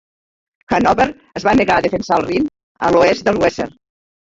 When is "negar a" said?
1.61-1.85